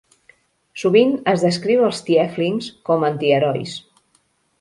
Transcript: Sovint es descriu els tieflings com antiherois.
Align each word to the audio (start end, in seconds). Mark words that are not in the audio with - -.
Sovint 0.83 1.11
es 1.33 1.43
descriu 1.47 1.83
els 1.87 1.99
tieflings 2.07 2.71
com 2.89 3.05
antiherois. 3.11 3.75